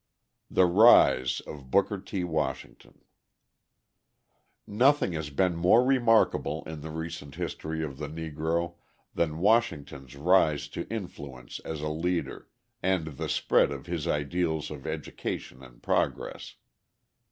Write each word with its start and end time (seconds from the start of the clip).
The 0.49 0.65
Rise 0.65 1.41
of 1.41 1.69
Booker 1.69 1.99
T. 1.99 2.23
Washington 2.23 3.03
Nothing 4.65 5.11
has 5.13 5.29
been 5.29 5.55
more 5.55 5.85
remarkable 5.85 6.63
in 6.63 6.81
the 6.81 6.89
recent 6.89 7.35
history 7.35 7.83
of 7.83 7.99
the 7.99 8.07
Negro 8.07 8.77
than 9.13 9.37
Washington's 9.37 10.15
rise 10.15 10.67
to 10.69 10.89
influence 10.89 11.59
as 11.59 11.81
a 11.81 11.89
leader, 11.89 12.49
and 12.81 13.05
the 13.05 13.29
spread 13.29 13.69
of 13.71 13.85
his 13.85 14.07
ideals 14.07 14.71
of 14.71 14.87
education 14.87 15.61
and 15.61 15.83
progress. 15.83 16.55